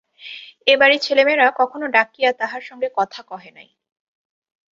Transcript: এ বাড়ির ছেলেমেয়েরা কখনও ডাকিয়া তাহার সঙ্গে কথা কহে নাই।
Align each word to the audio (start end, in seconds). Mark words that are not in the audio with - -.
এ 0.67 0.73
বাড়ির 0.79 1.01
ছেলেমেয়েরা 1.01 1.47
কখনও 1.59 1.87
ডাকিয়া 1.95 2.29
তাহার 2.39 2.63
সঙ্গে 2.69 2.87
কথা 2.97 3.21
কহে 3.23 3.51
নাই। 3.51 3.69